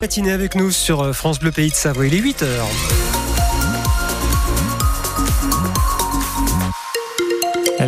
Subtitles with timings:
[0.00, 3.17] Matinée avec nous sur euh, France Bleu Pays de Savoie, il est 8h.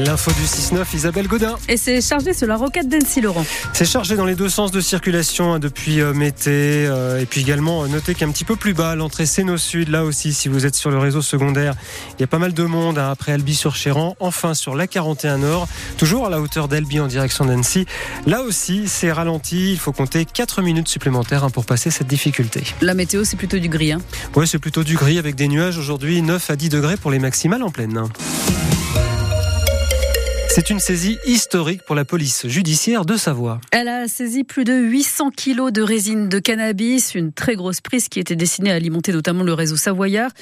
[0.07, 1.59] L'info du 6-9, Isabelle Godin.
[1.69, 3.45] Et c'est chargé sur la roquette d'Annecy Laurent.
[3.75, 6.87] C'est chargé dans les deux sens de circulation hein, depuis euh, Mété.
[6.87, 10.05] Euh, et puis également, euh, notez qu'un petit peu plus bas, l'entrée Séno Sud, là
[10.05, 11.75] aussi, si vous êtes sur le réseau secondaire,
[12.19, 14.17] il y a pas mal de monde hein, après Albi-sur-Chéran.
[14.21, 15.69] Enfin, sur la 41 Nord,
[15.99, 17.85] toujours à la hauteur d'Albi en direction d'Annecy.
[18.27, 19.73] Là aussi, c'est ralenti.
[19.73, 22.65] Il faut compter 4 minutes supplémentaires hein, pour passer cette difficulté.
[22.81, 23.93] La météo, c'est plutôt du gris.
[23.93, 24.01] Hein.
[24.35, 27.19] Oui, c'est plutôt du gris avec des nuages aujourd'hui, 9 à 10 degrés pour les
[27.19, 28.03] maximales en pleine.
[30.53, 33.61] C'est une saisie historique pour la police judiciaire de Savoie.
[33.71, 38.09] Elle a saisi plus de 800 kilos de résine de cannabis, une très grosse prise
[38.09, 40.33] qui était destinée à alimenter notamment le réseau savoyard.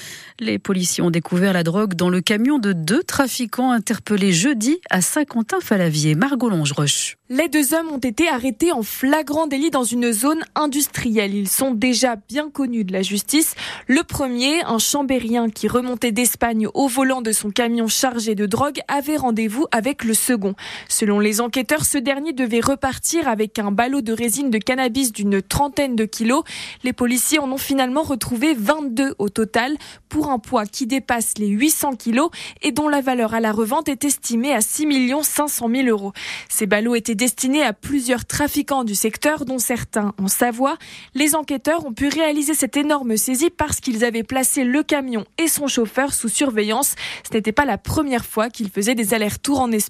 [0.40, 5.02] Les policiers ont découvert la drogue dans le camion de deux trafiquants interpellés jeudi à
[5.02, 6.14] Saint-Quentin-Falavier.
[6.14, 7.18] Margot Longeroche.
[7.28, 11.34] Les deux hommes ont été arrêtés en flagrant délit dans une zone industrielle.
[11.34, 13.54] Ils sont déjà bien connus de la justice.
[13.86, 18.78] Le premier, un chambérien qui remontait d'Espagne au volant de son camion chargé de drogue,
[18.88, 20.54] avait rendez-vous avec le second.
[20.88, 25.42] Selon les enquêteurs, ce dernier devait repartir avec un ballot de résine de cannabis d'une
[25.42, 26.44] trentaine de kilos.
[26.84, 29.77] Les policiers en ont finalement retrouvé 22 au total
[30.08, 32.30] pour un poids qui dépasse les 800 kilos
[32.62, 34.86] et dont la valeur à la revente est estimée à 6
[35.22, 36.12] 500 000 euros.
[36.48, 40.77] Ces ballots étaient destiné à plusieurs trafiquants du secteur, dont certains en Savoie.
[41.14, 45.48] Les enquêteurs ont pu réaliser cette énorme saisie parce qu'ils avaient placé le camion et
[45.48, 46.94] son chauffeur sous surveillance.
[47.28, 49.88] Ce n'était pas la première fois qu'ils faisaient des allers-retours en Espagne.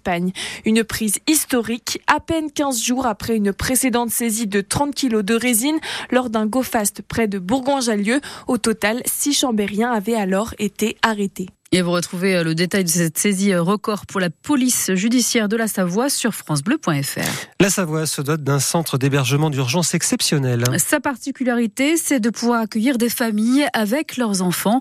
[0.64, 5.34] Une prise historique, à peine 15 jours après une précédente saisie de 30 kilos de
[5.34, 5.78] résine
[6.10, 8.20] lors d'un go-fast près de Bourgoin-Jallieu.
[8.46, 11.48] Au total, six chambériens avaient alors été arrêtés.
[11.70, 15.50] Et vous retrouvez euh, le détail de cette saisie euh, record pour la police judiciaire
[15.50, 17.20] de la Savoie sur francebleu.fr.
[17.60, 20.64] La Savoie se dote d'un centre d'hébergement d'urgence exceptionnel.
[20.78, 24.80] Sa particularité, c'est de pouvoir accueillir des familles avec leurs enfants.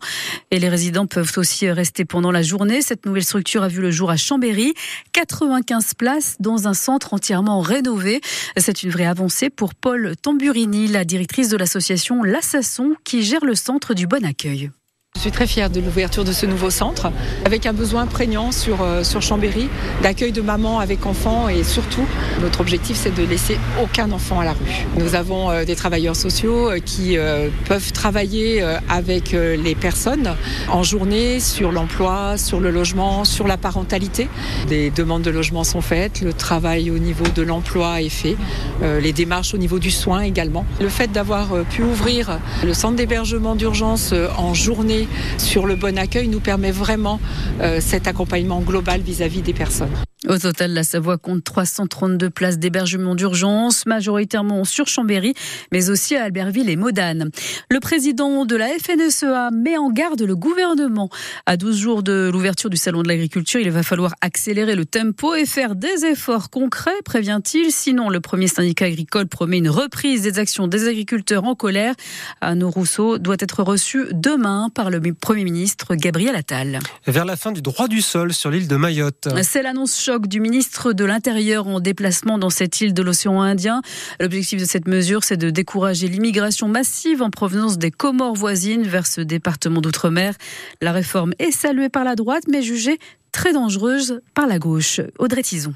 [0.49, 2.81] Et les résidents peuvent aussi rester pendant la journée.
[2.81, 4.73] Cette nouvelle structure a vu le jour à Chambéry.
[5.11, 8.21] 95 places dans un centre entièrement rénové.
[8.55, 13.55] C'est une vraie avancée pour Paul Tamburini, la directrice de l'association L'Assasson, qui gère le
[13.55, 14.71] centre du Bon Accueil.
[15.17, 17.11] Je suis très fière de l'ouverture de ce nouveau centre,
[17.43, 19.67] avec un besoin prégnant sur, euh, sur Chambéry,
[20.03, 22.05] d'accueil de mamans avec enfants et surtout,
[22.39, 24.85] notre objectif c'est de laisser aucun enfant à la rue.
[24.95, 27.17] Nous avons euh, des travailleurs sociaux euh, qui
[27.65, 30.35] peuvent travailler avec les personnes
[30.69, 34.29] en journée sur l'emploi, sur le logement, sur la parentalité.
[34.67, 38.35] Des demandes de logement sont faites, le travail au niveau de l'emploi est fait,
[38.81, 40.65] les démarches au niveau du soin également.
[40.79, 44.96] Le fait d'avoir pu ouvrir le centre d'hébergement d'urgence en journée
[45.37, 47.19] sur le bon accueil nous permet vraiment
[47.61, 49.93] euh, cet accompagnement global vis-à-vis des personnes.
[50.25, 55.35] Au total, la Savoie compte 332 places d'hébergement d'urgence, majoritairement sur Chambéry,
[55.71, 57.29] mais aussi à Albertville et Modane.
[57.69, 61.09] Le président de la FNSEA met en garde le gouvernement.
[61.45, 65.35] À 12 jours de l'ouverture du Salon de l'agriculture, il va falloir accélérer le tempo
[65.35, 67.71] et faire des efforts concrets, prévient-il.
[67.71, 71.93] Sinon, le premier syndicat agricole promet une reprise des actions des agriculteurs en colère.
[72.41, 76.79] Anne Rousseau doit être reçu demain par le Premier ministre Gabriel Attal.
[77.05, 79.27] Vers la fin du droit du sol sur l'île de Mayotte.
[79.43, 83.81] C'est l'annonce choc du ministre de l'Intérieur en déplacement dans cette île de l'océan Indien.
[84.19, 89.05] L'objectif de cette mesure, c'est de décourager l'immigration massive en provenance des Comores voisines vers
[89.05, 90.33] ce département d'outre-mer.
[90.81, 92.97] La réforme est saluée par la droite, mais jugée
[93.31, 95.01] très dangereuse par la gauche.
[95.19, 95.75] Audrey Tison.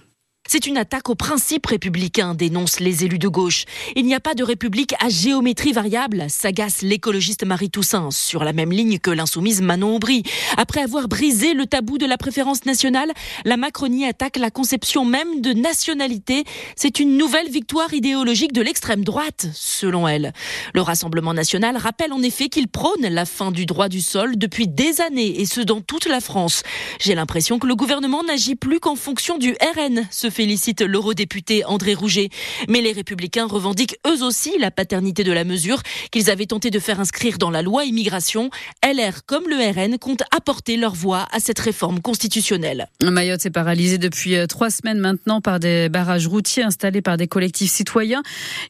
[0.53, 3.63] C'est une attaque aux principes républicains, dénoncent les élus de gauche.
[3.95, 8.51] Il n'y a pas de république à géométrie variable, s'agace l'écologiste Marie Toussaint, sur la
[8.51, 10.23] même ligne que l'insoumise Manon Aubry.
[10.57, 13.13] Après avoir brisé le tabou de la préférence nationale,
[13.45, 16.43] la Macronie attaque la conception même de nationalité.
[16.75, 20.33] C'est une nouvelle victoire idéologique de l'extrême droite, selon elle.
[20.73, 24.67] Le Rassemblement national rappelle en effet qu'il prône la fin du droit du sol depuis
[24.67, 26.63] des années, et ce dans toute la France.
[26.99, 31.63] J'ai l'impression que le gouvernement n'agit plus qu'en fonction du RN, se fait félicite l'eurodéputé
[31.65, 32.29] André Rouget.
[32.67, 36.79] Mais les républicains revendiquent eux aussi la paternité de la mesure qu'ils avaient tenté de
[36.79, 38.49] faire inscrire dans la loi immigration.
[38.83, 42.87] LR comme le RN comptent apporter leur voix à cette réforme constitutionnelle.
[43.03, 47.27] Mayotte est paralysée depuis euh, trois semaines maintenant par des barrages routiers installés par des
[47.27, 48.23] collectifs citoyens.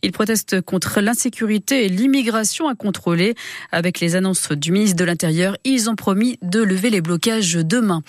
[0.04, 3.34] Ils protestent contre l'insécurité et l'immigration à contrôler.
[3.72, 8.04] Avec les annonces du ministre de l'Intérieur, ils ont promis de lever les blocages demain.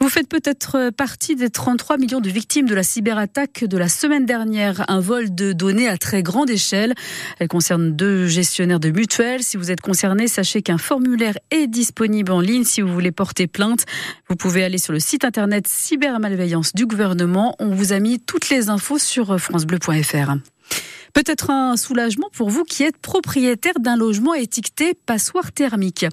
[0.00, 4.24] Vous faites peut-être partie des 33 millions de victimes de la cyberattaque de la semaine
[4.24, 6.94] dernière, un vol de données à très grande échelle.
[7.38, 9.42] Elle concerne deux gestionnaires de mutuelles.
[9.42, 13.46] Si vous êtes concerné, sachez qu'un formulaire est disponible en ligne si vous voulez porter
[13.46, 13.84] plainte.
[14.30, 17.54] Vous pouvez aller sur le site internet cybermalveillance du gouvernement.
[17.58, 20.53] On vous a mis toutes les infos sur francebleu.fr.
[21.14, 26.04] Peut-être un soulagement pour vous qui êtes propriétaire d'un logement étiqueté passoire thermique.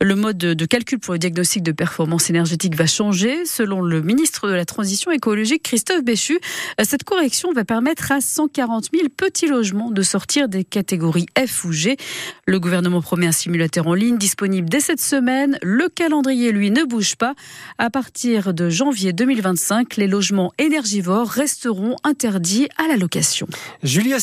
[0.00, 3.44] Le mode de calcul pour le diagnostic de performance énergétique va changer.
[3.44, 6.40] Selon le ministre de la Transition écologique, Christophe Béchu,
[6.82, 11.72] cette correction va permettre à 140 000 petits logements de sortir des catégories F ou
[11.72, 11.98] G.
[12.46, 15.58] Le gouvernement promet un simulateur en ligne disponible dès cette semaine.
[15.62, 17.34] Le calendrier, lui, ne bouge pas.
[17.76, 23.46] À partir de janvier 2025, les logements énergivores resteront interdits à la location.
[23.82, 24.18] Julia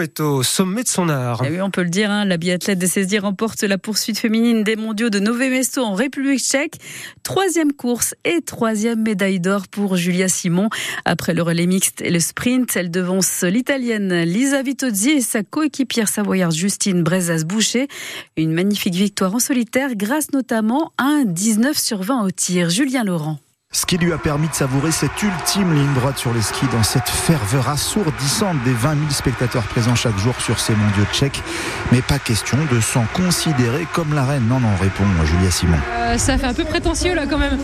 [0.00, 1.42] est au sommet de son art.
[1.42, 4.76] Oui, on peut le dire, hein, la biathlète des 16 remporte la poursuite féminine des
[4.76, 6.76] mondiaux de Nové Mesto en République tchèque.
[7.22, 10.68] Troisième course et troisième médaille d'or pour Julia Simon.
[11.04, 16.08] Après le relais mixte et le sprint, elle devance l'italienne Lisa Vitozzi et sa coéquipière
[16.08, 17.88] savoyarde Justine Brezas-Boucher.
[18.36, 22.70] Une magnifique victoire en solitaire grâce notamment à un 19 sur 20 au tir.
[22.70, 23.38] Julien Laurent
[23.74, 26.84] ce qui lui a permis de savourer cette ultime ligne droite sur les skis dans
[26.84, 31.42] cette ferveur assourdissante des 20 000 spectateurs présents chaque jour sur ces mondiaux tchèques.
[31.90, 34.46] Mais pas question de s'en considérer comme la reine.
[34.46, 36.03] Non, non, répond Julia Simon.
[36.16, 37.58] Ça fait un peu prétentieux là quand même.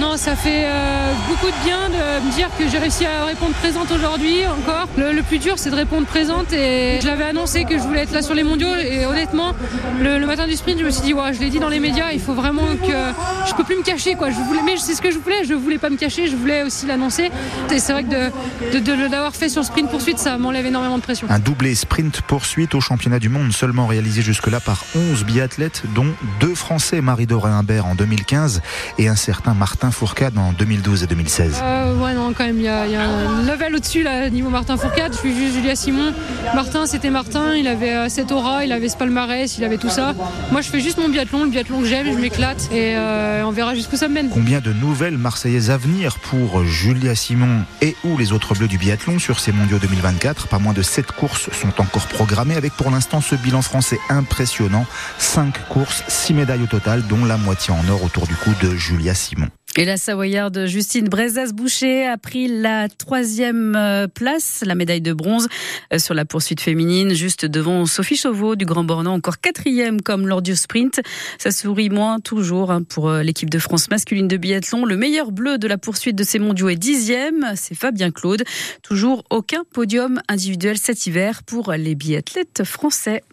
[0.00, 3.54] Non, ça fait euh, beaucoup de bien de me dire que j'ai réussi à répondre
[3.54, 4.88] présente aujourd'hui encore.
[4.96, 8.12] Le, plus dur, c'est de répondre présente et je l'avais annoncé que je voulais être
[8.12, 9.54] là sur les mondiaux et honnêtement,
[10.00, 12.12] le, matin du sprint, je me suis dit, ouais, je l'ai dit dans les médias,
[12.12, 14.30] il faut vraiment que je peux plus me cacher quoi.
[14.30, 15.44] Je voulais, mais c'est ce que je voulais.
[15.44, 17.30] Je voulais pas me cacher, je voulais aussi l'annoncer.
[17.72, 21.26] Et c'est vrai que de, de, fait sur sprint poursuite, ça m'enlève énormément de pression.
[21.30, 26.12] Un doublé sprint poursuite au championnat du monde, seulement réalisé jusque-là par 11 biathlètes, dont
[26.40, 28.62] deux Français, Marie-Dore Imbert en 2015
[28.98, 31.60] et un certain Martin Fourcade en 2012 et 2016.
[31.62, 35.12] Euh, ouais, non, quand même, il y, a un level au-dessus, là, niveau Martin Fourcade.
[35.12, 36.12] Je suis juste Julia Simon.
[36.54, 39.90] Martin, c'était Martin, il avait euh, cette aura, il avait ce palmarès, il avait tout
[39.90, 40.14] ça.
[40.52, 43.50] Moi, je fais juste mon biathlon, le biathlon que j'aime, je m'éclate et euh, on
[43.50, 44.28] verra jusqu'où ça me mène.
[44.30, 48.78] Combien de nouvelles Marseillaises à venir pour Julia Simon et ou les autres bleus du
[48.78, 50.48] biathlon sur ces mondiaux 2024.
[50.48, 54.86] Pas moins de 7 courses sont encore programmées avec pour l'instant ce bilan français impressionnant.
[55.18, 58.76] 5 courses, 6 médailles au total, dont la moitié en or autour du cou de
[58.76, 59.48] Julia Simon.
[59.76, 65.48] Et la Savoyarde Justine Brezas-Boucher a pris la troisième euh, place, la médaille de bronze
[65.92, 70.28] euh, sur la poursuite féminine, juste devant Sophie Chauveau du Grand Bornand, encore quatrième comme
[70.28, 71.00] lors du sprint.
[71.38, 74.84] Ça sourit moins toujours hein, pour euh, l'équipe de France masculine de biathlon.
[74.84, 78.44] Le meilleur bleu de la poursuite de ces mondiaux est dixième, c'est Fabien Claude.
[78.82, 83.24] Toujours aucun podium individuel cet hiver pour les biathlètes français.